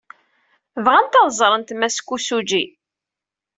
Bɣant 0.85 1.19
ad 1.21 1.27
ẓrent 1.39 1.75
Mass 1.79 1.97
Kosugi. 2.07 2.63